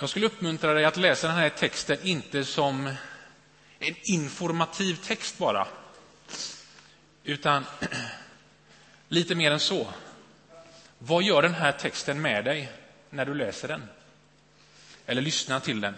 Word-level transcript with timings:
Jag 0.00 0.08
skulle 0.08 0.26
uppmuntra 0.26 0.74
dig 0.74 0.84
att 0.84 0.96
läsa 0.96 1.28
den 1.28 1.36
här 1.36 1.48
texten 1.48 1.98
inte 2.02 2.44
som 2.44 2.86
en 3.78 3.94
informativ 4.02 4.94
text 4.94 5.38
bara, 5.38 5.66
utan 7.24 7.64
lite 9.08 9.34
mer 9.34 9.50
än 9.50 9.60
så. 9.60 9.86
Vad 10.98 11.22
gör 11.22 11.42
den 11.42 11.54
här 11.54 11.72
texten 11.72 12.22
med 12.22 12.44
dig 12.44 12.72
när 13.10 13.26
du 13.26 13.34
läser 13.34 13.68
den? 13.68 13.88
Eller 15.06 15.22
lyssnar 15.22 15.60
till 15.60 15.80
den? 15.80 15.94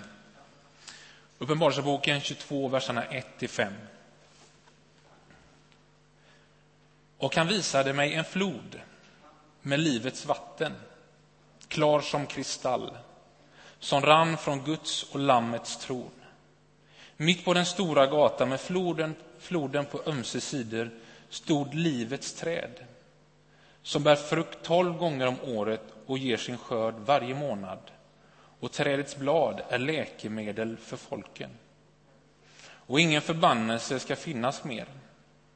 Uppenbarelseboken 1.39 2.21
22, 2.21 2.69
verserna 2.69 3.05
1-5. 3.05 3.73
Och 7.19 7.37
han 7.37 7.48
visade 7.48 7.93
mig 7.93 8.14
en 8.14 8.25
flod 8.25 8.80
med 9.61 9.80
livets 9.80 10.27
vatten, 10.27 10.73
klar 11.69 12.00
som 12.00 12.27
kristall, 12.27 12.96
som 13.83 14.03
rann 14.03 14.37
från 14.37 14.64
Guds 14.64 15.03
och 15.03 15.21
Lammets 15.21 15.77
tron. 15.77 16.11
Mitt 17.17 17.45
på 17.45 17.54
den 17.54 17.67
stora 17.67 18.07
gatan 18.07 18.49
med 18.49 18.61
floden, 18.61 19.14
floden 19.39 19.85
på 19.85 20.03
ömse 20.07 20.41
sidor 20.41 20.91
stod 21.29 21.75
livets 21.75 22.35
träd, 22.35 22.85
som 23.82 24.03
bär 24.03 24.17
frukt 24.17 24.63
tolv 24.63 24.96
gånger 24.96 25.27
om 25.27 25.36
året 25.46 25.82
och 26.07 26.18
ger 26.18 26.36
sin 26.36 26.58
skörd 26.58 26.95
varje 26.95 27.35
månad. 27.35 27.79
Och 28.61 28.72
trädets 28.72 29.17
blad 29.17 29.61
är 29.68 29.79
läkemedel 29.79 30.77
för 30.77 30.96
folken. 30.96 31.50
Och 32.64 33.00
ingen 33.00 33.22
förbannelse 33.22 33.98
ska 33.98 34.17
finnas 34.17 34.64
mer. 34.64 34.86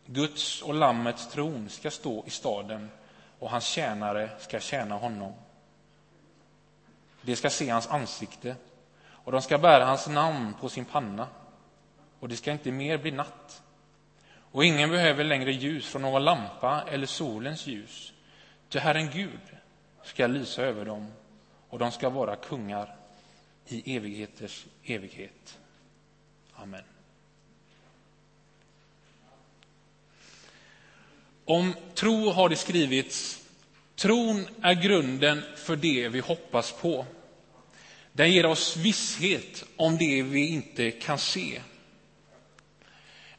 Guds 0.07 0.63
och 0.63 0.75
Lammets 0.75 1.29
tron 1.29 1.69
ska 1.69 1.91
stå 1.91 2.25
i 2.27 2.31
staden 2.31 2.91
och 3.39 3.51
hans 3.51 3.67
tjänare 3.67 4.31
ska 4.39 4.61
tjäna 4.61 4.95
honom. 4.95 5.33
De 7.27 7.37
ska 7.37 7.51
se 7.51 7.69
hans 7.69 7.89
ansikte 7.89 8.57
och 9.09 9.33
de 9.33 9.43
ska 9.43 9.59
bära 9.59 9.85
hans 9.85 10.09
namn 10.09 10.55
på 10.61 10.69
sin 10.69 10.85
panna 10.85 11.29
och 12.21 12.29
det 12.29 12.37
ska 12.37 12.53
inte 12.53 12.73
mer 12.73 12.99
bli 12.99 13.11
natt. 13.11 13.63
Och 14.53 14.65
ingen 14.65 14.91
behöver 14.91 15.25
längre 15.25 15.53
ljus 15.53 15.87
från 15.87 16.03
någon 16.03 16.25
lampa 16.25 16.85
eller 16.91 17.07
solens 17.07 17.67
ljus, 17.67 18.13
ty 18.69 18.79
Herren 18.79 19.11
Gud 19.11 19.41
ska 20.03 20.27
lysa 20.27 20.63
över 20.63 20.85
dem 20.85 21.13
och 21.69 21.79
de 21.79 21.93
ska 21.93 22.09
vara 22.11 22.37
kungar 22.37 22.97
i 23.67 23.97
evigheters 23.97 24.67
evighet. 24.85 25.59
Amen. 26.55 26.85
Om 31.45 31.75
tro 31.95 32.31
har 32.31 32.49
det 32.49 32.57
skrivits, 32.57 33.46
tron 33.97 34.49
är 34.63 34.75
grunden 34.75 35.43
för 35.57 35.77
det 35.77 36.09
vi 36.09 36.21
hoppas 36.21 36.73
på. 36.73 37.07
Den 38.13 38.33
ger 38.33 38.47
oss 38.47 38.77
visshet 38.77 39.65
om 39.77 39.97
det 39.99 40.23
vi 40.23 40.47
inte 40.47 40.91
kan 40.91 41.19
se. 41.19 41.61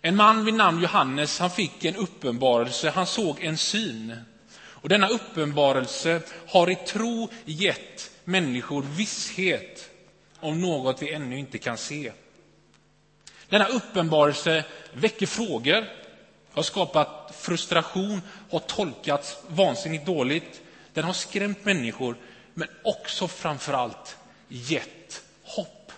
En 0.01 0.15
man 0.15 0.45
vid 0.45 0.53
namn 0.53 0.81
Johannes 0.81 1.39
han 1.39 1.49
fick 1.51 1.85
en 1.85 1.95
uppenbarelse, 1.95 2.89
han 2.89 3.07
såg 3.07 3.43
en 3.43 3.57
syn. 3.57 4.15
Och 4.57 4.89
denna 4.89 5.07
uppenbarelse 5.07 6.21
har 6.47 6.69
i 6.69 6.75
tro 6.75 7.29
gett 7.45 8.11
människor 8.23 8.81
visshet 8.81 9.89
om 10.39 10.61
något 10.61 11.01
vi 11.01 11.13
ännu 11.13 11.39
inte 11.39 11.57
kan 11.57 11.77
se. 11.77 12.11
Denna 13.49 13.65
uppenbarelse 13.65 14.63
väcker 14.93 15.25
frågor, 15.25 15.87
har 16.57 16.63
skapat 16.63 17.35
frustration, 17.35 18.21
har 18.51 18.59
tolkats 18.59 19.37
vansinnigt 19.47 20.05
dåligt. 20.05 20.61
Den 20.93 21.03
har 21.03 21.13
skrämt 21.13 21.65
människor, 21.65 22.17
men 22.53 22.67
också 22.83 23.27
framför 23.27 23.73
allt 23.73 24.17
gett 24.47 25.23
hopp. 25.43 25.91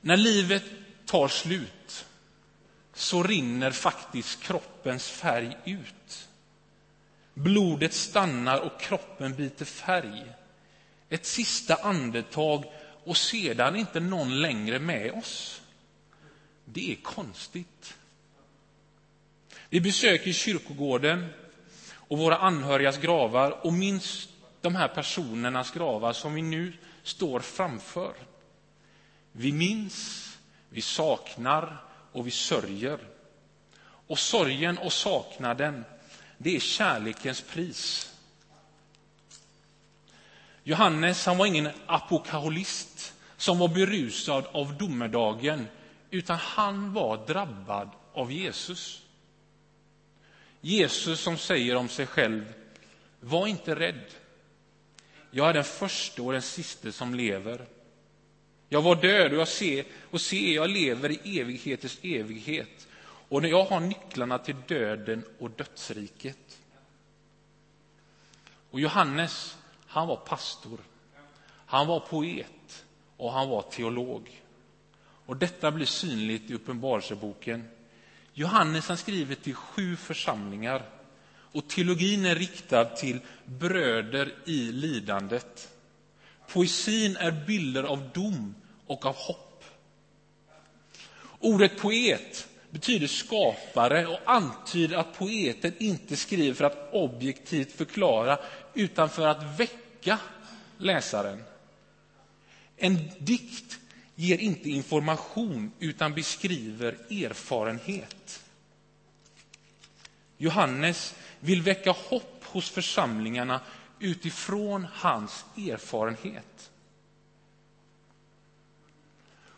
När 0.00 0.16
livet 0.16 0.62
tar 1.06 1.28
slut 1.28 2.04
så 2.94 3.22
rinner 3.22 3.70
faktiskt 3.70 4.42
kroppens 4.42 5.08
färg 5.08 5.56
ut. 5.64 6.28
Blodet 7.34 7.94
stannar 7.94 8.58
och 8.60 8.80
kroppen 8.80 9.34
byter 9.34 9.64
färg. 9.64 10.24
Ett 11.08 11.26
sista 11.26 11.74
andetag 11.74 12.64
och 13.04 13.16
sedan 13.16 13.76
inte 13.76 14.00
någon 14.00 14.40
längre 14.40 14.78
med 14.78 15.12
oss. 15.12 15.59
Det 16.72 16.92
är 16.92 16.96
konstigt. 16.96 17.98
Vi 19.68 19.80
besöker 19.80 20.32
kyrkogården 20.32 21.26
och 21.92 22.18
våra 22.18 22.36
anhörigas 22.36 22.98
gravar 22.98 23.66
och 23.66 23.72
minns 23.72 24.28
de 24.60 24.74
här 24.74 24.88
personernas 24.88 25.70
gravar 25.70 26.12
som 26.12 26.34
vi 26.34 26.42
nu 26.42 26.72
står 27.02 27.40
framför. 27.40 28.12
Vi 29.32 29.52
minns, 29.52 30.28
vi 30.68 30.80
saknar 30.80 31.76
och 32.12 32.26
vi 32.26 32.30
sörjer. 32.30 32.98
Och 33.82 34.18
sorgen 34.18 34.78
och 34.78 34.92
saknaden, 34.92 35.84
det 36.38 36.56
är 36.56 36.60
kärlekens 36.60 37.40
pris. 37.40 38.14
Johannes 40.64 41.26
han 41.26 41.38
var 41.38 41.46
ingen 41.46 41.68
apokalyst 41.86 43.14
som 43.36 43.58
var 43.58 43.68
berusad 43.68 44.44
av 44.52 44.78
domedagen, 44.78 45.68
utan 46.10 46.38
han 46.38 46.92
var 46.92 47.26
drabbad 47.26 47.90
av 48.12 48.32
Jesus. 48.32 49.02
Jesus 50.60 51.20
som 51.20 51.38
säger 51.38 51.76
om 51.76 51.88
sig 51.88 52.06
själv, 52.06 52.54
var 53.20 53.46
inte 53.46 53.74
rädd. 53.74 54.04
Jag 55.30 55.48
är 55.48 55.52
den 55.52 55.64
första 55.64 56.22
och 56.22 56.32
den 56.32 56.42
siste 56.42 56.92
som 56.92 57.14
lever. 57.14 57.66
Jag 58.68 58.82
var 58.82 58.96
död 58.96 59.32
och 59.32 59.38
jag 59.38 59.48
ser, 59.48 59.84
och 60.10 60.20
ser 60.20 60.54
jag 60.54 60.70
lever 60.70 61.26
i 61.26 61.40
evigheters 61.40 61.98
evighet. 62.02 62.88
Och 63.02 63.42
när 63.42 63.48
jag 63.48 63.64
har 63.64 63.80
nycklarna 63.80 64.38
till 64.38 64.56
döden 64.68 65.24
och 65.38 65.50
dödsriket. 65.50 66.58
Och 68.70 68.80
Johannes, 68.80 69.58
han 69.86 70.08
var 70.08 70.16
pastor. 70.16 70.78
Han 71.66 71.86
var 71.86 72.00
poet 72.00 72.84
och 73.16 73.32
han 73.32 73.48
var 73.48 73.62
teolog. 73.62 74.40
Och 75.30 75.36
detta 75.36 75.70
blir 75.70 75.86
synligt 75.86 76.50
i 76.50 76.54
Uppenbarelseboken. 76.54 77.64
Johannes 78.34 78.88
han 78.88 78.96
skriver 78.96 79.34
till 79.34 79.54
sju 79.54 79.96
församlingar 79.96 80.82
och 81.52 81.68
teologin 81.68 82.24
är 82.24 82.34
riktad 82.34 82.84
till 82.84 83.20
bröder 83.44 84.34
i 84.46 84.72
lidandet. 84.72 85.68
Poesin 86.52 87.16
är 87.16 87.46
bilder 87.46 87.82
av 87.82 88.10
dom 88.14 88.54
och 88.86 89.06
av 89.06 89.14
hopp. 89.16 89.64
Ordet 91.38 91.78
poet 91.78 92.48
betyder 92.70 93.06
skapare 93.06 94.06
och 94.06 94.20
antyder 94.24 94.96
att 94.96 95.18
poeten 95.18 95.72
inte 95.78 96.16
skriver 96.16 96.54
för 96.54 96.64
att 96.64 96.88
objektivt 96.92 97.72
förklara 97.72 98.38
utan 98.74 99.08
för 99.10 99.26
att 99.26 99.60
väcka 99.60 100.18
läsaren. 100.78 101.42
En 102.76 103.10
dikt 103.18 103.80
ger 104.20 104.38
inte 104.38 104.70
information 104.70 105.72
utan 105.78 106.14
beskriver 106.14 106.92
erfarenhet. 107.10 108.44
Johannes 110.38 111.14
vill 111.40 111.62
väcka 111.62 111.90
hopp 111.90 112.44
hos 112.44 112.70
församlingarna 112.70 113.60
utifrån 113.98 114.86
hans 114.92 115.44
erfarenhet. 115.56 116.70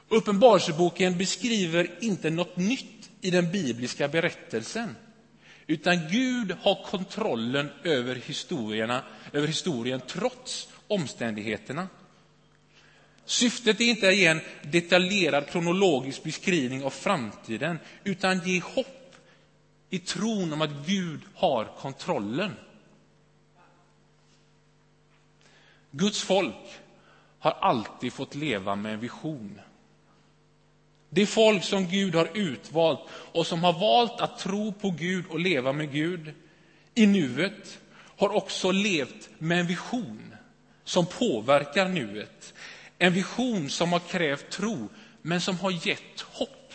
Uppenbarelseboken 0.09 1.19
beskriver 1.19 2.05
inte 2.05 2.31
något 2.31 2.57
nytt 2.57 3.11
i 3.21 3.31
den 3.31 3.53
bibliska 3.53 4.09
berättelsen 4.09 4.97
utan 5.67 6.09
Gud 6.11 6.53
har 6.53 6.85
kontrollen 6.85 7.71
över, 7.85 8.15
historierna, 8.15 9.05
över 9.33 9.47
historien 9.47 10.01
trots 10.07 10.69
omständigheterna. 10.89 11.89
Syftet 13.25 13.81
är 13.81 13.85
inte 13.85 14.09
att 14.09 14.17
ge 14.17 14.27
en 14.27 14.41
detaljerad 14.63 15.47
kronologisk 15.49 16.23
beskrivning 16.23 16.85
av 16.85 16.91
framtiden 16.91 17.79
utan 18.05 18.41
ge 18.49 18.61
hopp 18.61 19.17
i 19.91 19.99
tron 19.99 20.53
om 20.53 20.63
att 20.63 20.87
Gud 20.87 21.21
har 21.35 21.65
kontrollen. 21.79 22.51
Guds 25.91 26.23
folk 26.23 26.55
har 27.39 27.51
alltid 27.51 28.13
fått 28.13 28.35
leva 28.35 28.77
med 28.77 28.93
en 28.95 29.01
vision. 29.01 29.61
Det 31.09 31.27
folk 31.27 31.65
som 31.65 31.89
Gud 31.89 32.15
har 32.15 32.29
utvalt 32.35 33.01
och 33.11 33.47
som 33.47 33.65
har 33.65 33.73
valt 33.73 34.21
att 34.21 34.39
tro 34.39 34.73
på 34.73 34.91
Gud 34.91 35.25
och 35.29 35.41
leva 35.41 35.73
med 35.73 35.93
Gud 35.93 36.35
i 36.95 37.07
nuet 37.07 37.79
har 38.17 38.29
också 38.29 38.71
levt 38.71 39.31
med 39.39 39.61
en 39.61 39.67
vision 39.67 40.35
som 40.85 41.07
påverkar 41.07 41.89
nuet. 41.89 42.55
En 43.03 43.13
vision 43.13 43.71
som 43.71 43.93
har 43.93 44.01
krävt 44.01 44.51
tro, 44.51 44.89
men 45.23 45.41
som 45.41 45.59
har 45.59 45.87
gett 45.87 46.21
hopp. 46.21 46.73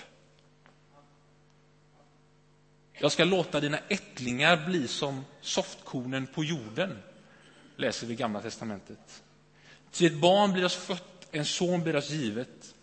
Jag 2.94 3.12
ska 3.12 3.24
låta 3.24 3.60
dina 3.60 3.80
ättlingar 3.90 4.66
bli 4.66 4.88
som 4.88 5.26
softkornen 5.42 6.28
på 6.28 6.44
jorden, 6.44 6.98
läser 7.76 8.08
vi 8.08 8.14
i 8.14 8.16
Gamla 8.16 8.42
testamentet. 8.42 9.24
Ty 9.92 10.06
ett 10.06 10.22
barn 10.22 10.54
blir 10.54 10.66
oss 10.66 10.76
fött, 10.76 11.28
en 11.32 11.46
son 11.46 11.84
blir 11.84 11.96
oss 11.96 12.10
givet. 12.10 12.76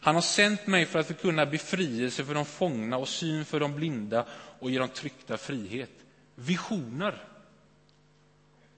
Han 0.00 0.14
har 0.14 0.22
sänt 0.22 0.66
mig 0.66 0.86
för 0.86 0.98
att 0.98 1.06
förkunna 1.06 1.46
befrielse 1.46 2.24
för 2.24 2.34
de 2.34 2.44
fångna 2.44 2.96
och 2.96 3.08
syn 3.08 3.44
för 3.44 3.60
de 3.60 3.74
blinda 3.74 4.26
och 4.58 4.70
ge 4.70 4.78
dem 4.78 4.88
tryckta 4.88 5.36
frihet. 5.36 5.92
Visioner. 6.34 7.24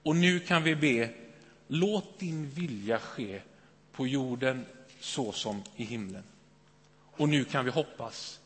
Och 0.03 0.15
nu 0.15 0.39
kan 0.39 0.63
vi 0.63 0.75
be, 0.75 1.09
låt 1.67 2.19
din 2.19 2.49
vilja 2.49 2.99
ske 2.99 3.41
på 3.91 4.07
jorden 4.07 4.65
så 4.99 5.31
som 5.31 5.63
i 5.75 5.83
himlen. 5.83 6.23
Och 7.11 7.29
nu 7.29 7.43
kan 7.43 7.65
vi 7.65 7.71
hoppas, 7.71 8.39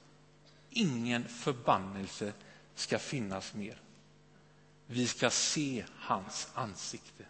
ingen 0.69 1.27
förbannelse 1.27 2.33
ska 2.75 2.99
finnas 2.99 3.53
mer. 3.53 3.77
Vi 4.87 5.07
ska 5.07 5.29
se 5.29 5.83
hans 5.95 6.47
ansikte. 6.53 7.23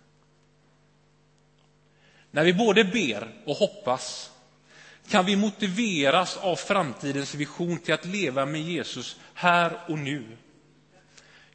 När 2.32 2.46
vi 2.46 2.54
både 2.54 2.84
ber 2.84 3.34
och 3.46 3.56
hoppas 3.56 4.32
kan 5.08 5.26
vi 5.26 5.36
motiveras 5.36 6.38
av 6.38 6.56
framtidens 6.56 7.36
vision 7.36 7.80
till 7.80 7.94
att 7.94 8.06
leva 8.06 8.46
med 8.46 8.62
Jesus 8.62 9.20
här 9.34 9.80
och 9.88 10.00
nu. 10.00 10.38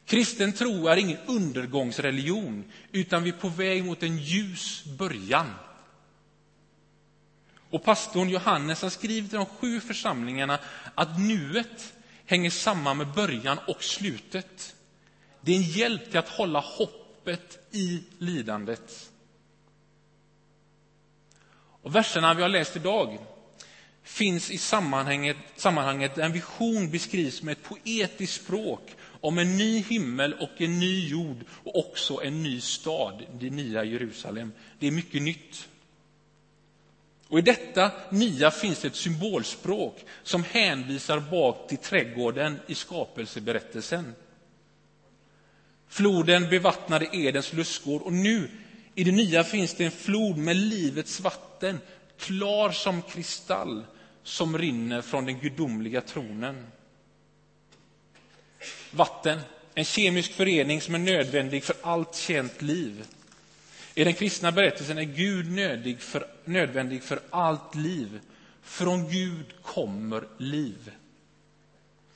Kristen 0.05 0.53
tro 0.53 0.87
är 0.87 0.97
ingen 0.97 1.17
undergångsreligion, 1.25 2.71
utan 2.91 3.23
vi 3.23 3.29
är 3.29 3.33
på 3.33 3.49
väg 3.49 3.85
mot 3.85 4.03
en 4.03 4.17
ljus 4.17 4.85
början. 4.85 5.53
Och 7.71 7.83
pastorn 7.83 8.29
Johannes 8.29 8.81
har 8.81 8.89
skrivit 8.89 9.29
till 9.29 9.39
de 9.39 9.45
sju 9.45 9.79
församlingarna 9.79 10.59
att 10.95 11.19
nuet 11.19 11.93
hänger 12.25 12.49
samman 12.49 12.97
med 12.97 13.07
början 13.07 13.57
och 13.67 13.83
slutet. 13.83 14.75
Det 15.41 15.51
är 15.51 15.55
en 15.55 15.61
hjälp 15.61 16.09
till 16.09 16.19
att 16.19 16.29
hålla 16.29 16.59
hoppet 16.59 17.67
i 17.71 18.03
lidandet. 18.17 19.09
Och 21.81 21.95
verserna 21.95 22.33
vi 22.33 22.41
har 22.41 22.49
läst 22.49 22.75
idag 22.75 23.17
finns 24.03 24.51
i 24.51 24.57
sammanhanget, 24.57 25.37
sammanhanget 25.55 26.15
där 26.15 26.23
en 26.23 26.33
vision 26.33 26.91
beskrivs 26.91 27.41
med 27.41 27.51
ett 27.51 27.63
poetiskt 27.63 28.43
språk 28.43 28.95
om 29.21 29.37
en 29.37 29.57
ny 29.57 29.83
himmel 29.83 30.33
och 30.33 30.61
en 30.61 30.79
ny 30.79 31.07
jord 31.07 31.45
och 31.63 31.89
också 31.89 32.21
en 32.23 32.43
ny 32.43 32.61
stad, 32.61 33.25
det 33.39 33.49
nya 33.49 33.83
Jerusalem. 33.83 34.51
Det 34.79 34.87
är 34.87 34.91
mycket 34.91 35.21
nytt. 35.21 35.67
Och 37.31 37.39
I 37.39 37.41
detta 37.41 37.91
nya 38.09 38.51
finns 38.51 38.85
ett 38.85 38.95
symbolspråk 38.95 40.05
som 40.23 40.43
hänvisar 40.43 41.19
bak 41.19 41.67
till 41.69 41.77
trädgården 41.77 42.59
i 42.67 42.75
skapelseberättelsen. 42.75 44.15
Floden 45.87 46.49
bevattnade 46.49 47.09
Edens 47.11 47.53
lustgård 47.53 48.01
och 48.01 48.13
nu 48.13 48.49
i 48.95 49.03
det 49.03 49.11
nya 49.11 49.43
finns 49.43 49.73
det 49.73 49.85
en 49.85 49.91
flod 49.91 50.37
med 50.37 50.55
livets 50.55 51.19
vatten, 51.19 51.79
klar 52.19 52.71
som 52.71 53.01
kristall, 53.01 53.85
som 54.23 54.57
rinner 54.57 55.01
från 55.01 55.25
den 55.25 55.39
gudomliga 55.39 56.01
tronen. 56.01 56.67
Vatten, 58.91 59.39
en 59.73 59.85
kemisk 59.85 60.31
förening 60.31 60.81
som 60.81 60.95
är 60.95 60.99
nödvändig 60.99 61.63
för 61.63 61.75
allt 61.81 62.15
känt 62.15 62.61
liv. 62.61 63.05
I 63.95 64.03
den 64.03 64.13
kristna 64.13 64.51
berättelsen 64.51 64.97
är 64.97 65.03
Gud 65.03 65.51
nödig 65.51 66.01
för, 66.01 66.27
nödvändig 66.45 67.03
för 67.03 67.19
allt 67.29 67.75
liv. 67.75 68.19
Från 68.61 69.09
Gud 69.09 69.45
kommer 69.61 70.23
liv. 70.37 70.91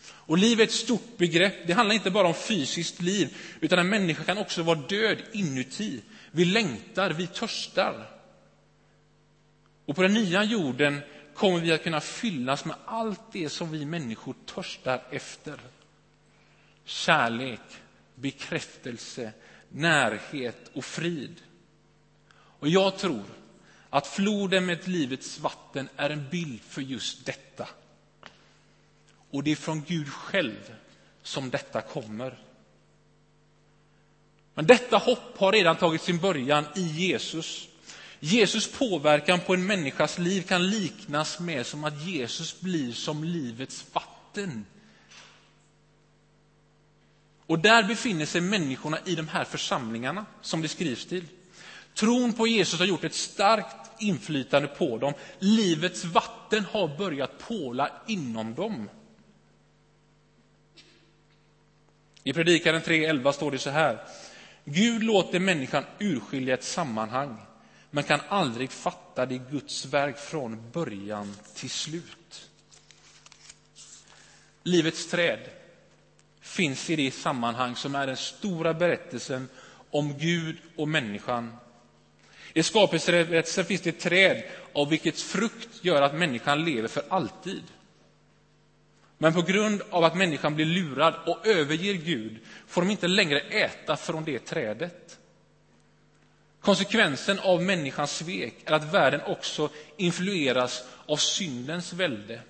Och 0.07 0.38
liv 0.38 0.60
är 0.60 0.63
ett 0.63 0.72
stort 0.72 1.18
begrepp. 1.18 1.68
Det 1.68 1.74
handlar 1.74 1.95
inte 1.95 2.12
bara 2.12 2.27
om 2.27 2.33
fysiskt 2.33 3.01
liv, 3.01 3.38
utan 3.60 3.80
en 3.80 3.89
människa 3.89 4.24
kan 4.24 4.38
också 4.38 4.63
vara 4.63 4.80
död 4.80 5.18
inuti. 5.31 6.01
Vi 6.31 6.45
längtar, 6.45 7.10
vi 7.10 7.27
törstar. 7.27 8.10
Och 9.86 9.95
på 9.95 10.01
den 10.01 10.13
nya 10.13 10.44
jorden 10.44 11.01
kommer 11.33 11.60
vi 11.60 11.72
att 11.72 11.83
kunna 11.83 12.01
fyllas 12.01 12.66
med 12.66 12.75
allt 12.86 13.22
det 13.31 13.50
som 13.50 13.72
vi 13.72 13.86
människor 13.86 14.36
törstar 14.45 15.04
efter. 15.12 15.60
Kärlek, 16.86 17.60
bekräftelse, 18.16 19.31
närhet 19.69 20.72
och 20.74 20.86
frid. 20.86 21.42
Och 22.60 22.68
jag 22.68 22.98
tror 22.98 23.24
att 23.90 24.07
floden 24.07 24.66
med 24.66 24.88
livets 24.88 25.40
vatten 25.40 25.90
är 25.96 26.10
en 26.10 26.30
bild 26.30 26.62
för 26.62 26.81
just 26.81 27.25
detta. 27.25 27.68
Och 29.31 29.44
det 29.44 29.52
är 29.52 29.56
från 29.56 29.84
Gud 29.88 30.10
själv 30.10 30.75
som 31.24 31.50
detta 31.50 31.81
kommer. 31.81 32.38
Men 34.54 34.68
detta 34.68 34.98
hopp 34.98 35.38
har 35.38 35.52
redan 35.52 35.75
tagit 35.75 36.02
sin 36.02 36.18
början 36.18 36.66
i 36.75 36.81
Jesus. 36.81 37.68
Jesus 38.19 38.72
påverkan 38.72 39.40
på 39.40 39.54
en 39.54 39.66
människas 39.66 40.18
liv 40.18 40.42
kan 40.42 40.69
liknas 40.69 41.40
med 41.40 41.66
som 41.66 41.84
att 41.84 42.01
Jesus 42.01 42.62
blir 42.62 42.92
som 42.92 43.24
livets 43.24 43.86
vatten. 43.94 44.66
Och 47.46 47.60
där 47.60 47.84
befinner 47.84 48.25
sig 48.25 48.42
människorna 48.42 49.00
i 49.06 49.16
de 49.16 49.28
här 49.28 49.44
församlingarna 49.44 50.25
som 50.42 50.62
det 50.62 50.68
skrivs 50.68 51.06
till. 51.06 51.25
Tron 51.95 52.33
på 52.33 52.47
Jesus 52.47 52.80
har 52.80 52.86
gjort 52.86 53.03
ett 53.03 53.13
starkt 53.13 54.01
inflytande 54.01 54.68
på 54.68 54.97
dem. 54.97 55.13
Livets 55.39 56.06
vatten 56.06 56.65
har 56.71 56.97
börjat 56.97 57.39
påla 57.39 57.92
inom 58.07 58.56
dem. 58.56 58.89
I 62.24 62.33
Predikaren 62.33 62.81
3.11 62.81 63.31
står 63.31 63.51
det 63.51 63.59
så 63.59 63.69
här. 63.69 64.00
Gud 64.65 65.03
låter 65.03 65.39
människan 65.39 65.83
urskilja 66.00 66.53
ett 66.53 66.63
sammanhang 66.63 67.38
men 67.92 68.03
kan 68.03 68.19
aldrig 68.30 68.71
fatta 68.71 69.25
det 69.25 69.38
Guds 69.38 69.86
verk 69.86 70.18
från 70.18 70.71
början 70.71 71.36
till 71.56 71.69
slut. 71.69 72.50
Livets 74.63 75.09
träd 75.09 75.39
finns 76.41 76.89
i 76.89 76.95
det 76.95 77.12
sammanhang 77.12 77.75
som 77.75 77.95
är 77.95 78.07
den 78.07 78.18
stora 78.18 78.74
berättelsen 78.74 79.50
om 79.91 80.18
Gud 80.18 80.57
och 80.75 80.88
människan. 80.88 81.57
I 82.57 82.63
skapelseberättelsen 82.63 83.66
finns 83.66 83.81
det 83.81 83.90
ett 83.90 84.00
träd 84.00 84.44
av 84.74 84.90
vilket 84.90 85.19
frukt 85.19 85.69
gör 85.81 86.02
att 86.02 86.16
människan 86.16 86.66
lever 86.66 86.88
för 86.88 87.04
alltid. 87.10 87.63
Men 89.18 89.34
på 89.34 89.42
grund 89.42 89.81
av 89.90 90.04
att 90.04 90.18
människan 90.18 90.56
blir 90.56 90.66
lurad 90.66 91.16
och 91.25 91.48
överger 91.48 91.94
Gud 91.94 92.38
får 92.68 92.81
de 92.81 92.92
inte 92.92 93.07
längre 93.07 93.40
äta 93.40 93.96
från 93.96 94.24
det 94.24 94.40
trädet. 94.40 95.19
Konsekvensen 96.62 97.40
av 97.40 97.62
människans 97.63 98.18
svek 98.18 98.56
är 98.66 98.72
att 98.72 98.94
världen 98.94 99.22
också 99.22 99.70
influeras 99.98 100.84
av 101.06 101.18
syndens 101.18 101.94
välde. 101.94 102.41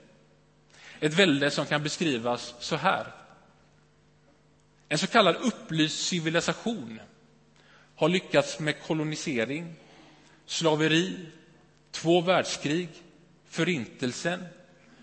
Ett 1.00 1.14
välde 1.14 1.52
som 1.52 1.66
kan 1.66 1.84
beskrivas 1.84 2.56
så 2.60 2.76
här. 2.76 3.08
En 4.90 4.98
så 4.98 5.08
kallad 5.08 5.36
upplyst 5.36 6.08
civilisation 6.08 7.00
har 7.96 8.10
lyckats 8.10 8.60
med 8.60 8.82
kolonisering, 8.82 9.76
slaveri, 10.46 11.20
två 11.92 12.22
världskrig, 12.22 12.90
förintelsen, 13.46 14.44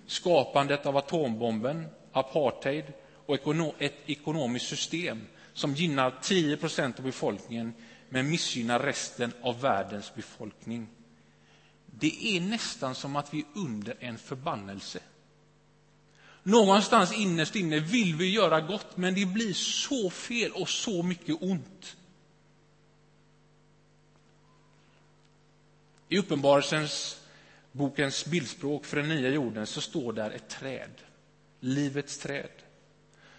skapandet 0.06 0.86
av 0.86 0.96
atombomben, 0.96 1.86
apartheid 2.12 2.84
och 3.26 3.82
ett 3.82 3.94
ekonomiskt 4.06 4.66
system 4.68 5.26
som 5.52 5.74
gynnar 5.74 6.14
10 6.22 6.56
procent 6.56 6.98
av 6.98 7.04
befolkningen 7.04 7.74
men 8.08 8.30
missgynnar 8.30 8.80
resten 8.80 9.32
av 9.42 9.60
världens 9.60 10.14
befolkning. 10.14 10.88
Det 11.86 12.36
är 12.36 12.40
nästan 12.40 12.94
som 12.94 13.16
att 13.16 13.34
vi 13.34 13.38
är 13.38 13.46
under 13.54 13.96
en 14.00 14.18
förbannelse. 14.18 15.00
Någonstans 16.42 17.12
innerst 17.12 17.56
inne 17.56 17.80
vill 17.80 18.14
vi 18.14 18.30
göra 18.30 18.60
gott, 18.60 18.96
men 18.96 19.14
det 19.14 19.26
blir 19.26 19.52
så 19.54 20.10
fel 20.10 20.50
och 20.52 20.68
så 20.68 21.02
mycket 21.02 21.42
ont. 21.42 21.96
I 26.12 26.18
Uppenbarelsens 26.18 27.20
bokens 27.72 28.26
bildspråk 28.26 28.84
för 28.84 28.96
den 28.96 29.08
nya 29.08 29.28
jorden 29.28 29.66
så 29.66 29.80
står 29.80 30.12
där 30.12 30.30
ett 30.30 30.48
träd, 30.48 30.90
livets 31.60 32.18
träd, 32.18 32.50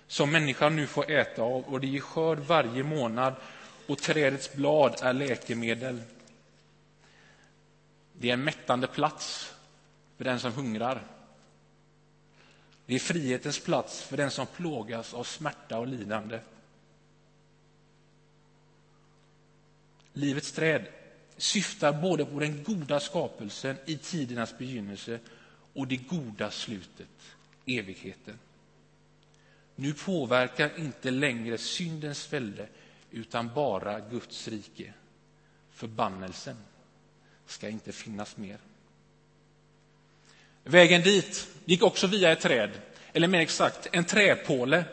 som 0.08 0.32
människan 0.32 0.76
nu 0.76 0.88
får 0.88 1.12
äta 1.12 1.42
av 1.42 1.64
och 1.64 1.80
det 1.80 1.88
ger 1.88 2.00
skörd 2.00 2.40
varje 2.40 2.84
månad 2.84 3.36
och 3.88 3.98
trädets 3.98 4.54
blad 4.54 4.96
är 5.02 5.14
läkemedel. 5.14 6.02
Det 8.14 8.30
är 8.30 8.34
en 8.34 8.44
mättande 8.44 8.88
plats 8.88 9.54
för 10.18 10.24
den 10.24 10.40
som 10.40 10.54
hungrar. 10.54 11.08
Det 12.86 12.96
är 12.96 13.00
frihetens 13.00 13.60
plats 13.60 14.02
för 14.02 14.18
den 14.18 14.32
som 14.32 14.48
plågas 14.48 15.14
av 15.14 15.24
smärta 15.24 15.80
och 15.80 15.88
lidande. 15.88 16.40
Livets 20.14 20.52
träd 20.52 20.88
syftar 21.38 22.02
både 22.02 22.26
på 22.26 22.40
den 22.40 22.64
goda 22.64 23.00
skapelsen 23.00 23.76
i 23.86 23.98
tidernas 23.98 24.58
begynnelse 24.58 25.20
och 25.74 25.88
det 25.88 25.98
goda 25.98 26.52
slutet, 26.52 27.36
evigheten. 27.66 28.40
Nu 29.76 29.94
påverkar 29.94 30.72
inte 30.78 31.12
längre 31.12 31.58
syndens 31.58 32.34
välde 32.34 32.68
utan 33.12 33.54
bara 33.54 34.00
Guds 34.00 34.48
rike. 34.48 34.94
Förbannelsen 35.72 36.58
ska 37.46 37.70
inte 37.70 37.92
finnas 37.92 38.38
mer. 38.38 38.58
Vägen 40.64 41.02
dit 41.02 41.48
gick 41.66 41.84
också 41.84 42.08
via 42.08 42.32
ett 42.32 42.42
träd, 42.42 42.72
eller 43.14 43.28
mer 43.28 43.40
exakt 43.40 43.88
en 43.92 44.06
träpåle 44.06 44.86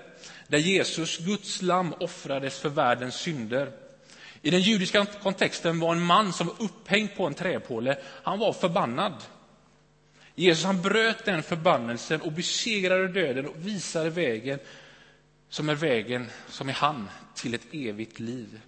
där 0.49 0.59
Jesus, 0.59 1.19
Guds 1.19 1.63
lam, 1.63 1.95
offrades 2.01 2.59
för 2.59 2.69
världens 2.69 3.15
synder. 3.15 3.73
I 4.43 4.51
den 4.51 4.61
judiska 4.61 5.07
kontexten 5.07 5.81
var 5.81 5.93
en 5.93 6.03
man 6.03 6.33
som 6.33 6.47
var 6.47 6.63
upphängd 6.63 7.17
på 7.17 7.27
en 7.27 7.35
träpåle, 7.35 7.99
han 8.23 8.39
var 8.39 8.53
förbannad. 8.53 9.15
Jesus 10.35 10.65
han 10.65 10.83
bröt 10.83 11.25
den 11.25 11.43
förbannelsen 11.43 12.21
och 12.21 12.33
besegrade 12.33 13.09
döden 13.09 13.47
och 13.47 13.67
visade 13.67 14.11
vägen 14.11 14.59
som 15.49 15.69
är 15.69 15.75
vägen 15.75 16.31
som 16.49 16.69
är 16.69 16.73
han 16.73 17.09
till 17.35 17.55
ett 17.55 17.67
evigt 17.73 18.21
liv. 18.21 18.61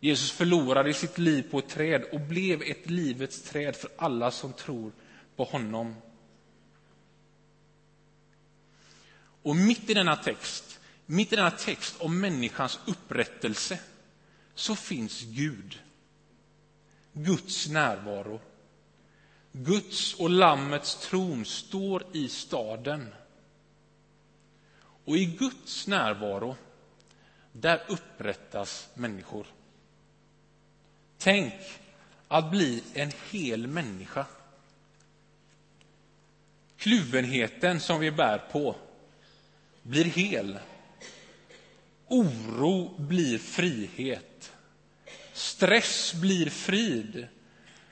Jesus 0.00 0.32
förlorade 0.32 0.94
sitt 0.94 1.18
liv 1.18 1.50
på 1.50 1.58
ett 1.58 1.68
träd 1.68 2.04
och 2.12 2.20
blev 2.20 2.62
ett 2.62 2.90
livets 2.90 3.42
träd 3.42 3.76
för 3.76 3.90
alla 3.96 4.30
som 4.30 4.52
tror 4.52 4.92
på 5.36 5.44
honom. 5.44 5.96
Och 9.42 9.56
mitt 9.56 9.90
i 9.90 9.94
denna 9.94 10.16
text, 10.16 10.80
mitt 11.06 11.32
i 11.32 11.36
denna 11.36 11.50
text 11.50 11.96
om 11.98 12.20
människans 12.20 12.80
upprättelse, 12.86 13.78
så 14.58 14.76
finns 14.76 15.22
Gud. 15.22 15.78
Guds 17.12 17.68
närvaro. 17.68 18.40
Guds 19.52 20.14
och 20.14 20.30
Lammets 20.30 21.08
tron 21.08 21.44
står 21.44 22.04
i 22.12 22.28
staden. 22.28 23.14
Och 25.04 25.16
i 25.16 25.24
Guds 25.24 25.86
närvaro, 25.86 26.56
där 27.52 27.82
upprättas 27.88 28.88
människor. 28.94 29.46
Tänk 31.18 31.54
att 32.28 32.50
bli 32.50 32.82
en 32.94 33.12
hel 33.30 33.66
människa. 33.66 34.26
Kluvenheten 36.76 37.80
som 37.80 38.00
vi 38.00 38.10
bär 38.10 38.38
på 38.38 38.76
blir 39.82 40.04
hel. 40.04 40.58
Oro 42.06 42.94
blir 42.98 43.38
frihet. 43.38 44.27
Stress 45.38 46.14
blir 46.14 46.50
frid. 46.50 47.26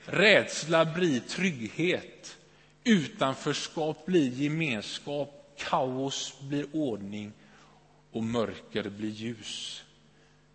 Rädsla 0.05 0.85
blir 0.85 1.19
trygghet. 1.19 2.37
Utanförskap 2.83 4.05
blir 4.05 4.31
gemenskap. 4.31 5.33
Kaos 5.57 6.33
blir 6.41 6.65
ordning 6.73 7.33
och 8.11 8.23
mörker 8.23 8.89
blir 8.89 9.09
ljus. 9.09 9.83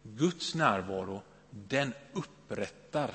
Guds 0.02 0.54
närvaro, 0.54 1.22
den 1.50 1.92
upprättar. 2.12 3.10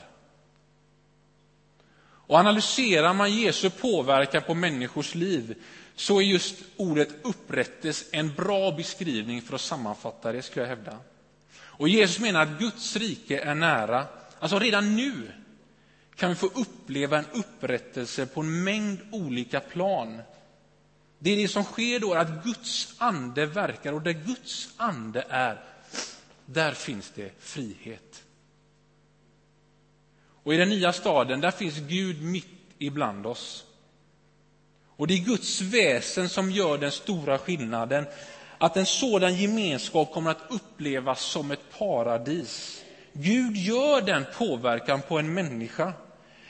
Och 1.99 2.37
analyserar 2.37 3.13
man 3.13 3.33
Jesu 3.33 3.69
påverkan 3.69 4.41
på 4.43 4.53
människors 4.53 5.15
liv 5.15 5.55
så 5.95 6.19
är 6.19 6.23
just 6.23 6.55
ordet 6.77 7.09
upprättes 7.21 8.05
en 8.11 8.33
bra 8.33 8.71
beskrivning 8.71 9.41
för 9.41 9.55
att 9.55 9.61
sammanfatta 9.61 10.31
det, 10.31 10.41
skulle 10.41 10.65
jag 10.65 10.75
hävda. 10.75 10.99
Och 11.77 11.89
Jesus 11.89 12.19
menar 12.19 12.41
att 12.41 12.59
Guds 12.59 12.95
rike 12.95 13.39
är 13.39 13.55
nära. 13.55 14.07
Alltså 14.39 14.59
redan 14.59 14.95
nu 14.95 15.31
kan 16.15 16.29
vi 16.29 16.35
få 16.35 16.45
uppleva 16.45 17.17
en 17.17 17.25
upprättelse 17.33 18.25
på 18.25 18.41
en 18.41 18.63
mängd 18.63 18.99
olika 19.11 19.59
plan. 19.59 20.21
Det 21.19 21.29
är 21.29 21.37
det 21.37 21.47
som 21.47 21.63
sker 21.63 21.99
då, 21.99 22.13
att 22.13 22.43
Guds 22.43 22.95
ande 22.97 23.45
verkar 23.45 23.93
och 23.93 24.01
där 24.01 24.11
Guds 24.11 24.69
ande 24.77 25.25
är, 25.29 25.63
där 26.45 26.71
finns 26.71 27.11
det 27.15 27.31
frihet. 27.39 28.23
Och 30.43 30.53
i 30.53 30.57
den 30.57 30.69
nya 30.69 30.93
staden, 30.93 31.41
där 31.41 31.51
finns 31.51 31.77
Gud 31.77 32.21
mitt 32.21 32.47
ibland 32.77 33.25
oss. 33.25 33.65
Och 34.87 35.07
det 35.07 35.13
är 35.13 35.25
Guds 35.25 35.61
väsen 35.61 36.29
som 36.29 36.51
gör 36.51 36.77
den 36.77 36.91
stora 36.91 37.37
skillnaden. 37.37 38.05
Att 38.57 38.77
en 38.77 38.85
sådan 38.85 39.35
gemenskap 39.35 40.11
kommer 40.11 40.31
att 40.31 40.43
upplevas 40.49 41.21
som 41.21 41.51
ett 41.51 41.77
paradis. 41.77 42.83
Gud 43.13 43.55
gör 43.57 44.01
den 44.01 44.25
påverkan 44.37 45.01
på 45.01 45.19
en 45.19 45.33
människa. 45.33 45.93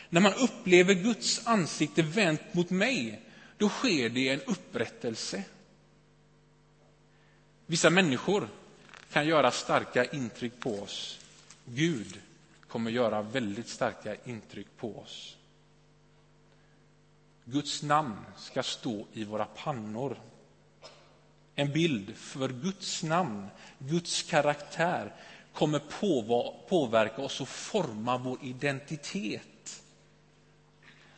När 0.09 0.21
man 0.21 0.33
upplever 0.33 0.93
Guds 0.93 1.47
ansikte 1.47 2.01
vänt 2.01 2.53
mot 2.53 2.69
mig, 2.69 3.21
då 3.57 3.69
sker 3.69 4.09
det 4.09 4.29
en 4.29 4.41
upprättelse. 4.41 5.43
Vissa 7.65 7.89
människor 7.89 8.49
kan 9.11 9.27
göra 9.27 9.51
starka 9.51 10.05
intryck 10.05 10.59
på 10.59 10.79
oss. 10.81 11.19
Gud 11.65 12.19
kommer 12.67 12.91
göra 12.91 13.21
väldigt 13.21 13.69
starka 13.69 14.15
intryck 14.25 14.67
på 14.77 14.99
oss. 14.99 15.37
Guds 17.45 17.83
namn 17.83 18.17
ska 18.37 18.63
stå 18.63 19.05
i 19.13 19.23
våra 19.23 19.45
pannor. 19.45 20.17
En 21.59 21.71
bild 21.71 22.15
för 22.15 22.49
Guds 22.49 23.03
namn, 23.03 23.47
Guds 23.79 24.23
karaktär 24.23 25.13
kommer 25.53 25.79
påverka 26.69 27.21
oss 27.21 27.41
och 27.41 27.47
forma 27.47 28.17
vår 28.17 28.37
identitet. 28.41 29.83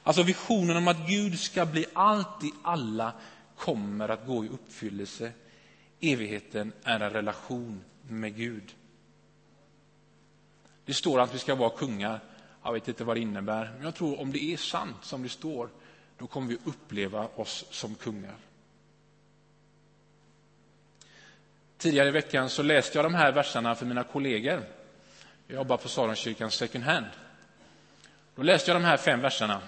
Alltså 0.04 0.24
visionen 0.24 0.78
om 0.78 0.88
att 0.88 1.08
Gud 1.08 1.40
ska 1.40 1.66
bli 1.66 1.86
allt 1.94 2.44
i 2.44 2.52
alla 2.64 3.14
kommer 3.58 4.10
att 4.10 4.26
gå 4.26 4.46
i 4.46 4.50
uppfyllelse. 4.50 5.32
Evigheten 6.00 6.74
är 6.84 7.00
en 7.00 7.10
relation 7.10 7.84
med 8.02 8.36
Gud. 8.36 8.76
Det 10.86 10.94
står 10.94 11.20
att 11.20 11.36
vi 11.36 11.40
ska 11.40 11.56
vara 11.56 11.70
kungar. 11.78 12.20
Jag 12.64 12.74
vet 12.74 12.88
inte 12.88 13.04
vad 13.04 13.16
det 13.16 13.22
innebär, 13.22 13.72
men 13.76 13.86
jag 13.86 13.96
tror 13.96 14.20
om 14.20 14.32
det 14.32 14.44
är 14.44 14.58
sant 14.58 14.98
som 15.02 15.24
det 15.24 15.30
står, 15.30 15.70
då 16.18 16.28
kommer 16.28 16.48
vi 16.48 16.58
uppleva 16.66 17.28
oss 17.36 17.66
som 17.70 17.96
kungar. 17.96 18.36
Tidigare 21.80 22.08
i 22.08 22.12
veckan 22.12 22.50
så 22.50 22.64
läste 22.64 22.98
jag 22.98 23.06
de 23.06 23.14
här 23.14 23.32
verserna 23.32 23.76
för 23.76 23.86
mina 23.86 24.04
kollegor. 24.04 24.64
Jag 25.48 25.56
jobbar 25.56 25.78
på 25.78 25.90
Saronkyrkans 25.90 26.54
second 26.54 26.84
hand. 26.84 27.06
Då 28.36 28.44
läste 28.44 28.72
jag 28.72 28.82
de 28.82 28.86
här 28.86 28.98
fem 28.98 29.22
verserna. 29.22 29.62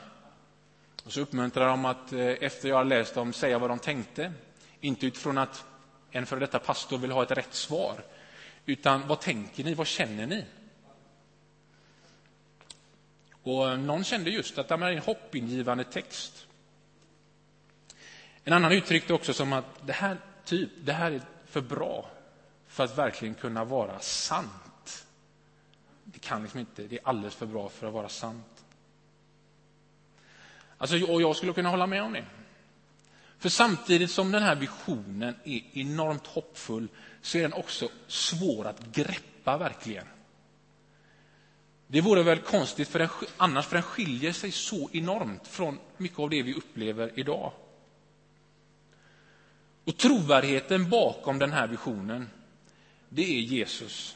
Och 1.04 1.14
så 1.14 1.22
uppmuntrade 1.22 1.70
de 1.70 1.86
att 1.86 2.14
eh, 2.14 2.20
efter 2.20 2.70
jag 2.70 2.88
läst 2.88 3.14
dem 3.14 3.34
säga 3.34 3.60
vad 3.60 3.70
de 3.70 3.80
tänkte. 3.80 4.34
Inte 4.82 5.06
utifrån 5.06 5.38
att 5.38 5.66
en 6.12 6.26
före 6.26 6.40
detta 6.40 6.60
pastor 6.60 6.98
vill 6.98 7.12
ha 7.12 7.24
ett 7.24 7.32
rätt 7.32 7.54
svar. 7.54 8.04
Utan 8.66 9.08
vad 9.08 9.20
tänker 9.20 9.64
ni? 9.64 9.74
Vad 9.74 9.88
känner 9.88 10.28
ni? 10.28 10.46
Och 13.44 13.80
någon 13.80 14.04
kände 14.04 14.30
just 14.30 14.58
att 14.58 14.68
det 14.68 14.76
är 14.76 14.92
en 14.92 15.00
hoppingivande 15.00 15.84
text. 15.84 16.48
En 18.44 18.54
annan 18.54 18.72
uttryckte 18.72 19.14
också 19.14 19.34
som 19.34 19.54
att 19.54 19.66
det 19.86 19.94
här, 19.94 20.18
typ, 20.46 20.70
det 20.84 20.94
här 20.94 21.12
är 21.12 21.22
för 21.52 21.62
bra 21.62 22.10
för 22.68 22.84
att 22.84 22.98
verkligen 22.98 23.36
kunna 23.36 23.66
vara 23.66 24.00
sant. 24.00 25.06
Det 26.04 26.20
kan 26.20 26.42
liksom 26.42 26.60
inte, 26.60 26.84
det 26.84 26.96
är 26.96 27.08
alldeles 27.08 27.36
för 27.36 27.46
bra 27.46 27.70
för 27.70 27.88
att 27.88 27.94
vara 27.94 28.10
sant. 28.10 28.66
Alltså, 30.78 31.12
och 31.12 31.22
jag 31.22 31.36
skulle 31.36 31.54
kunna 31.54 31.70
hålla 31.70 31.88
med 31.88 32.04
om 32.04 32.14
det. 32.14 32.26
För 33.38 33.50
samtidigt 33.50 34.12
som 34.12 34.32
den 34.32 34.44
här 34.44 34.56
visionen 34.56 35.36
är 35.44 35.62
enormt 35.74 36.28
hoppfull 36.28 36.88
så 37.22 37.38
är 37.38 37.42
den 37.42 37.54
också 37.54 37.90
svår 38.08 38.68
att 38.68 38.86
greppa 38.92 39.58
verkligen. 39.58 40.06
Det 41.88 42.02
vore 42.02 42.24
väl 42.24 42.40
konstigt 42.40 42.88
för 42.88 43.00
den, 43.00 43.10
annars, 43.38 43.66
för 43.66 43.76
den 43.76 43.84
skiljer 43.84 44.32
sig 44.32 44.52
så 44.52 44.90
enormt 44.94 45.48
från 45.48 45.80
mycket 45.98 46.20
av 46.20 46.30
det 46.30 46.42
vi 46.42 46.54
upplever 46.54 47.12
idag. 47.16 47.52
Och 49.86 49.98
trovärdigheten 49.98 50.90
bakom 50.90 51.40
den 51.40 51.52
här 51.52 51.68
visionen, 51.68 52.30
det 53.10 53.24
är 53.24 53.40
Jesus. 53.40 54.16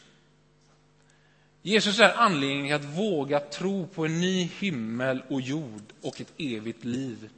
Jesus 1.62 2.00
är 2.00 2.14
anledningen 2.14 2.76
att 2.76 2.86
våga 2.86 3.40
tro 3.40 3.88
på 3.88 4.06
en 4.06 4.22
ny 4.22 4.50
himmel 4.60 5.22
och 5.30 5.42
jord 5.42 5.84
och 6.02 6.22
ett 6.22 6.34
evigt 6.38 6.84
liv. 6.84 7.30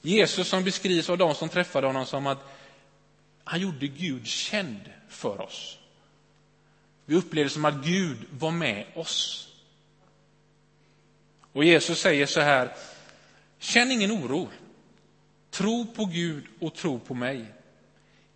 Jesus 0.00 0.48
som 0.48 0.64
beskrivs 0.64 1.10
av 1.10 1.18
de 1.18 1.34
som 1.34 1.48
träffade 1.48 1.86
honom 1.86 2.06
som 2.06 2.26
att 2.26 2.58
han 3.44 3.60
gjorde 3.60 3.86
Gud 3.86 4.26
känd 4.26 4.90
för 5.08 5.40
oss. 5.40 5.78
Vi 7.04 7.16
upplevde 7.16 7.50
som 7.50 7.64
att 7.64 7.84
Gud 7.84 8.18
var 8.30 8.50
med 8.50 8.86
oss. 8.94 9.48
Och 11.52 11.64
Jesus 11.64 12.00
säger 12.00 12.26
så 12.26 12.40
här, 12.40 12.76
känn 13.58 13.90
ingen 13.90 14.12
oro. 14.12 14.48
Tro 15.50 15.86
på 15.86 16.04
Gud 16.04 16.44
och 16.60 16.74
tro 16.74 16.98
på 16.98 17.14
mig. 17.14 17.44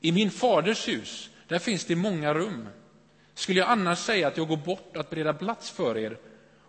I 0.00 0.12
min 0.12 0.31
faders 0.31 0.88
hus, 0.88 1.31
där 1.49 1.59
finns 1.59 1.85
det 1.85 1.97
många 1.97 2.35
rum. 2.35 2.69
Skulle 3.35 3.59
jag 3.61 3.69
annars 3.69 3.99
säga 3.99 4.28
att 4.28 4.37
jag 4.37 4.49
går 4.49 4.57
bort 4.57 4.97
att 4.97 5.11
bereda 5.11 5.35
plats 5.35 5.71
för 5.71 5.99
er, 5.99 6.19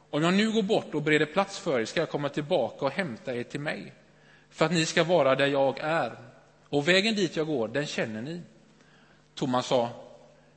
om 0.10 0.24
jag 0.24 0.34
nu 0.34 0.52
går 0.52 0.64
bort 0.64 0.94
och 0.94 1.02
bereder 1.02 1.26
plats 1.26 1.60
för 1.60 1.80
er 1.80 1.86
ska 1.86 2.00
jag 2.00 2.10
komma 2.10 2.30
tillbaka 2.30 2.86
och 2.86 2.92
hämta 2.92 3.36
er 3.36 3.44
till 3.44 3.60
mig, 3.60 3.94
för 4.50 4.66
att 4.66 4.72
ni 4.72 4.86
ska 4.86 5.04
vara 5.04 5.36
där 5.36 5.48
jag 5.48 5.80
är. 5.80 6.18
Och 6.70 6.88
vägen 6.88 7.16
dit 7.16 7.36
jag 7.36 7.48
går, 7.48 7.68
den 7.68 7.86
känner 7.86 8.22
ni. 8.22 8.42
Thomas 9.36 9.66
sa, 9.68 9.90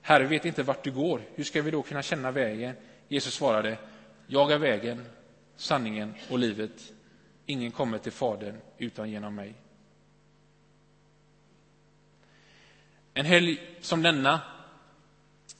Herre, 0.02 0.22
vi 0.22 0.28
vet 0.28 0.44
inte 0.44 0.62
vart 0.62 0.84
du 0.84 0.92
går. 0.92 1.20
Hur 1.34 1.44
ska 1.44 1.62
vi 1.62 1.70
då 1.70 1.82
kunna 1.82 2.02
känna 2.02 2.30
vägen? 2.30 2.74
Jesus 3.08 3.34
svarade, 3.34 3.78
Jag 4.26 4.52
är 4.52 4.58
vägen, 4.58 5.04
sanningen 5.56 6.14
och 6.30 6.38
livet. 6.38 6.92
Ingen 7.46 7.70
kommer 7.70 7.98
till 7.98 8.12
Fadern 8.12 8.56
utan 8.78 9.10
genom 9.10 9.34
mig. 9.34 9.54
En 13.18 13.26
helg 13.26 13.58
som 13.80 14.02
denna 14.02 14.40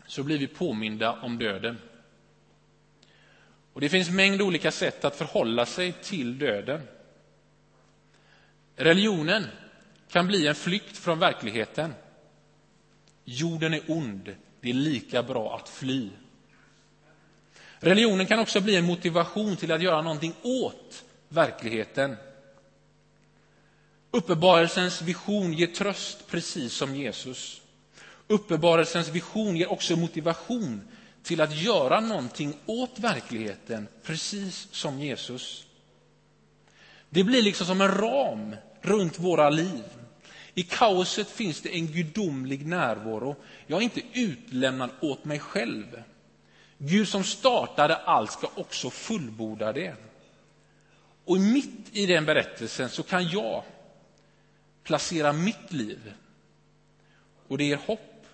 så 0.06 0.22
blir 0.22 0.38
vi 0.38 0.46
påminda 0.46 1.12
om 1.12 1.38
döden. 1.38 1.78
Och 3.72 3.80
Det 3.80 3.88
finns 3.88 4.10
mängd 4.10 4.42
olika 4.42 4.70
sätt 4.70 5.04
att 5.04 5.16
förhålla 5.16 5.66
sig 5.66 5.92
till 5.92 6.38
döden. 6.38 6.80
Religionen 8.76 9.46
kan 10.10 10.26
bli 10.26 10.46
en 10.46 10.54
flykt 10.54 10.98
från 10.98 11.18
verkligheten. 11.18 11.94
Jorden 13.25 13.75
är 13.75 13.82
ond, 13.88 14.36
det 14.60 14.70
är 14.70 14.75
lika 14.75 15.22
bra 15.22 15.56
att 15.56 15.68
fly. 15.68 16.10
Religionen 17.78 18.26
kan 18.26 18.38
också 18.38 18.60
bli 18.60 18.76
en 18.76 18.84
motivation 18.84 19.56
till 19.56 19.72
att 19.72 19.82
göra 19.82 20.02
någonting 20.02 20.34
åt 20.42 21.04
verkligheten. 21.28 22.16
Uppenbarelsens 24.16 25.02
vision 25.02 25.52
ger 25.52 25.66
tröst, 25.66 26.26
precis 26.26 26.73
som 26.73 26.94
Jesus. 26.96 27.61
Uppenbarelsens 28.28 29.08
vision 29.08 29.56
ger 29.56 29.73
också 29.73 29.96
motivation 29.96 30.80
till 31.23 31.40
att 31.40 31.56
göra 31.56 32.00
någonting 32.00 32.54
åt 32.66 32.99
verkligheten, 32.99 33.88
precis 34.02 34.68
som 34.70 35.00
Jesus. 35.00 35.66
Det 37.11 37.25
blir 37.25 37.42
liksom 37.42 37.66
som 37.66 37.80
en 37.80 37.94
ram 37.94 38.56
runt 38.80 39.18
våra 39.18 39.50
liv. 39.50 39.85
I 40.54 40.62
kaoset 40.62 41.28
finns 41.28 41.61
det 41.61 41.75
en 41.75 41.87
gudomlig 41.87 42.66
närvaro. 42.66 43.37
Jag 43.66 43.78
är 43.78 43.85
inte 43.85 44.02
utlämnad 44.12 44.90
åt 45.00 45.25
mig 45.25 45.38
själv. 45.38 46.02
Gud 46.78 47.08
som 47.08 47.25
startade 47.25 47.96
allt 47.96 48.32
ska 48.32 48.49
också 48.54 48.90
fullborda 48.90 49.73
det. 49.73 49.94
Och 51.25 51.40
mitt 51.40 51.88
i 51.92 52.06
den 52.06 52.25
berättelsen 52.25 52.88
så 52.88 53.02
kan 53.02 53.28
jag 53.28 53.62
placera 54.87 55.33
mitt 55.33 55.73
liv. 55.73 56.14
Och 57.49 57.59
det 57.59 57.64
ger 57.64 57.76
hopp 57.76 58.26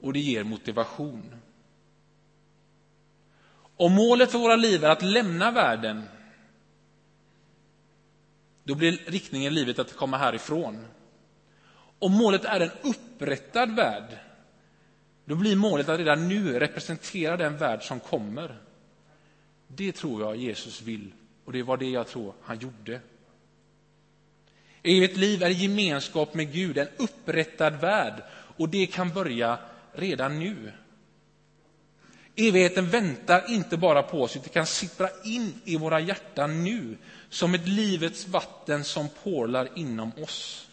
och 0.00 0.12
det 0.12 0.20
ger 0.20 0.44
motivation. 0.44 1.34
Om 3.76 3.92
målet 3.92 4.32
för 4.32 4.38
våra 4.38 4.56
liv 4.56 4.84
är 4.84 4.88
att 4.88 5.02
lämna 5.02 5.50
världen, 5.50 6.02
då 8.64 8.74
blir 8.74 8.92
riktningen 9.06 9.52
i 9.52 9.54
livet 9.54 9.78
att 9.78 9.96
komma 9.96 10.18
härifrån. 10.18 10.86
Om 11.98 12.12
målet 12.12 12.44
är 12.44 12.60
en 12.60 12.70
upprättad 12.82 13.76
värld, 13.76 14.18
då 15.24 15.34
blir 15.34 15.56
målet 15.56 15.88
att 15.88 15.98
redan 15.98 16.28
nu 16.28 16.58
representera 16.58 17.36
den 17.36 17.56
värld 17.56 17.82
som 17.82 18.00
kommer. 18.00 18.58
Det 19.66 19.92
tror 19.92 20.22
jag 20.22 20.36
Jesus 20.36 20.82
vill 20.82 21.12
och 21.44 21.52
det 21.52 21.62
var 21.62 21.76
det 21.76 21.90
jag 21.90 22.06
tror 22.06 22.34
han 22.42 22.58
gjorde. 22.58 23.00
Evigt 24.86 25.16
liv 25.16 25.42
är 25.42 25.50
gemenskap 25.50 26.34
med 26.34 26.52
Gud, 26.52 26.78
en 26.78 26.88
upprättad 26.96 27.80
värld 27.80 28.22
och 28.56 28.68
det 28.68 28.86
kan 28.86 29.10
börja 29.10 29.58
redan 29.92 30.38
nu. 30.38 30.72
Evigheten 32.36 32.90
väntar 32.90 33.52
inte 33.52 33.76
bara 33.76 34.02
på 34.02 34.22
oss, 34.22 34.36
utan 34.36 34.48
kan 34.48 34.66
sippra 34.66 35.08
in 35.24 35.54
i 35.64 35.76
våra 35.76 36.00
hjärtan 36.00 36.64
nu 36.64 36.96
som 37.28 37.54
ett 37.54 37.68
livets 37.68 38.28
vatten 38.28 38.84
som 38.84 39.08
porlar 39.22 39.68
inom 39.74 40.12
oss. 40.22 40.68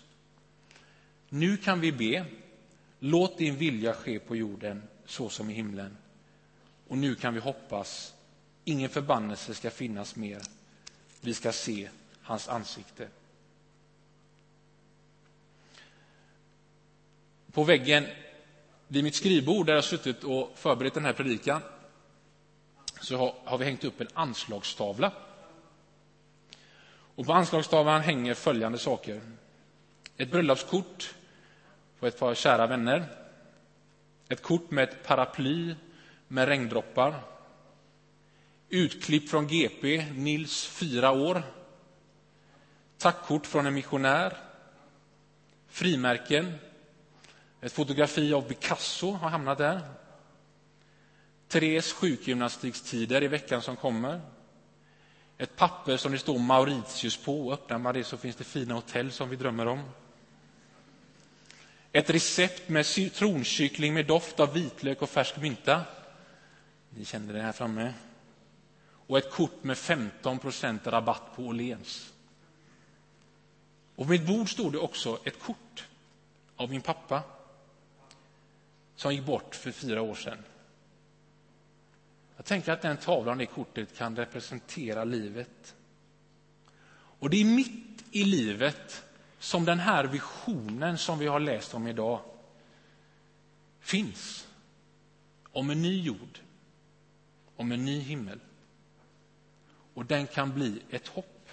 Nu 1.29 1.57
kan 1.57 1.79
vi 1.79 1.91
be, 1.91 2.25
låt 2.99 3.37
din 3.37 3.55
vilja 3.55 3.93
ske 3.93 4.19
på 4.19 4.35
jorden 4.35 4.83
så 5.05 5.29
som 5.29 5.49
i 5.49 5.53
himlen. 5.53 5.97
Och 6.87 6.97
nu 6.97 7.15
kan 7.15 7.33
vi 7.33 7.39
hoppas, 7.39 8.13
ingen 8.63 8.89
förbannelse 8.89 9.53
ska 9.53 9.71
finnas 9.71 10.15
mer. 10.15 10.41
Vi 11.21 11.33
ska 11.33 11.51
se 11.51 11.89
hans 12.21 12.49
ansikte. 12.49 13.07
På 17.53 17.63
väggen 17.63 18.05
vid 18.87 19.03
mitt 19.03 19.15
skrivbord 19.15 19.65
där 19.65 19.73
jag 19.73 19.83
suttit 19.83 20.23
och 20.23 20.51
förberett 20.55 20.93
den 20.93 21.05
här 21.05 21.13
predikan 21.13 21.61
så 23.01 23.17
har, 23.17 23.35
har 23.43 23.57
vi 23.57 23.65
hängt 23.65 23.83
upp 23.83 24.01
en 24.01 24.07
anslagstavla. 24.13 25.11
Och 27.15 27.25
på 27.25 27.33
anslagstavlan 27.33 28.01
hänger 28.01 28.33
följande 28.33 28.77
saker. 28.77 29.21
Ett 30.17 30.31
bröllopskort 30.31 31.13
på 31.99 32.07
ett 32.07 32.19
par 32.19 32.35
kära 32.35 32.67
vänner. 32.67 33.05
Ett 34.29 34.41
kort 34.41 34.71
med 34.71 34.83
ett 34.83 35.03
paraply 35.03 35.75
med 36.27 36.47
regndroppar. 36.47 37.19
Utklipp 38.69 39.29
från 39.29 39.47
GP, 39.47 40.05
Nils, 40.13 40.65
fyra 40.65 41.11
år. 41.11 41.43
Tackkort 42.97 43.45
från 43.45 43.65
en 43.65 43.73
missionär. 43.73 44.37
Frimärken. 45.67 46.53
Ett 47.63 47.71
fotografi 47.71 48.33
av 48.33 48.41
Picasso 48.41 49.11
har 49.11 49.29
hamnat 49.29 49.57
där. 49.57 49.81
Therese 51.47 51.93
sjukgymnastikstider 51.93 53.23
i 53.23 53.27
veckan 53.27 53.61
som 53.61 53.75
kommer. 53.75 54.21
Ett 55.37 55.55
papper 55.55 55.97
som 55.97 56.11
det 56.11 56.17
står 56.17 56.39
Mauritius 56.39 57.17
på. 57.17 57.53
Öppnar 57.53 57.77
man 57.77 57.93
det 57.93 58.03
så 58.03 58.17
finns 58.17 58.35
det 58.35 58.43
fina 58.43 58.73
hotell 58.73 59.11
som 59.11 59.29
vi 59.29 59.35
drömmer 59.35 59.65
om. 59.65 59.83
Ett 61.91 62.09
recept 62.09 62.69
med 62.69 62.85
citronkyckling 62.85 63.93
med 63.93 64.05
doft 64.05 64.39
av 64.39 64.53
vitlök 64.53 65.01
och 65.01 65.09
färsk 65.09 65.37
mynta. 65.37 65.81
Ni 66.89 67.05
känner 67.05 67.33
det 67.33 67.41
här 67.41 67.51
framme. 67.51 67.93
Och 69.07 69.17
ett 69.17 69.31
kort 69.31 69.63
med 69.63 69.77
15 69.77 70.39
procent 70.39 70.87
rabatt 70.87 71.35
på 71.35 71.43
Åhléns. 71.43 72.13
Och 73.95 74.05
på 74.05 74.11
mitt 74.11 74.27
bord 74.27 74.51
stod 74.51 74.71
det 74.71 74.79
också 74.79 75.19
ett 75.23 75.39
kort 75.39 75.87
av 76.55 76.69
min 76.69 76.81
pappa 76.81 77.23
som 78.95 79.13
gick 79.13 79.25
bort 79.25 79.55
för 79.55 79.71
fyra 79.71 80.01
år 80.01 80.15
sedan. 80.15 80.37
Jag 82.35 82.45
tänker 82.45 82.71
att 82.71 82.81
den 82.81 82.97
tavlan, 82.97 83.37
det 83.37 83.45
kortet, 83.45 83.97
kan 83.97 84.15
representera 84.15 85.03
livet. 85.03 85.75
Och 86.93 87.29
det 87.29 87.41
är 87.41 87.45
mitt 87.45 88.03
i 88.11 88.23
livet 88.23 89.03
som 89.39 89.65
den 89.65 89.79
här 89.79 90.03
visionen 90.03 90.97
som 90.97 91.19
vi 91.19 91.27
har 91.27 91.39
läst 91.39 91.73
om 91.73 91.87
idag 91.87 92.21
finns. 93.79 94.47
Om 95.51 95.69
en 95.69 95.81
ny 95.81 96.01
jord, 96.01 96.39
om 97.55 97.71
en 97.71 97.85
ny 97.85 97.99
himmel. 97.99 98.39
Och 99.93 100.05
den 100.05 100.27
kan 100.27 100.53
bli 100.53 100.81
ett 100.89 101.07
hopp. 101.07 101.49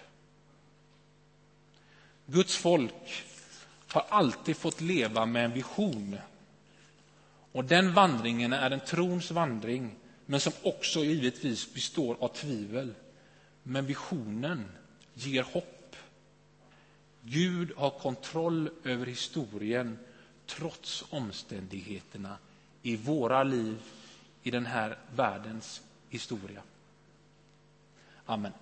Guds 2.26 2.57
folk 2.57 3.24
har 3.87 4.05
alltid 4.09 4.57
fått 4.57 4.81
leva 4.81 5.26
med 5.26 5.44
en 5.44 5.53
vision. 5.53 6.18
Och 7.53 7.65
den 7.65 7.95
vandringen 7.95 8.53
är 8.53 8.71
en 8.71 8.81
trons 8.81 9.31
vandring, 9.31 9.97
men 10.27 10.41
som 10.41 10.53
också 10.63 11.01
givetvis 11.01 11.75
består 11.75 12.17
av 12.21 12.29
tvivel. 12.29 12.95
Men 13.63 13.87
visionen 13.87 14.65
ger 15.15 15.43
hopp. 15.43 15.97
Gud 17.23 17.73
har 17.77 17.91
kontroll 17.91 18.71
över 18.85 19.07
historien 19.07 19.99
trots 20.47 21.05
omständigheterna 21.11 22.39
i 22.83 22.97
våra 22.97 23.43
liv, 23.43 23.79
i 24.43 24.51
den 24.51 24.67
här 24.67 24.99
världens 25.17 25.83
historia. 26.09 26.63
Amen. 28.27 28.53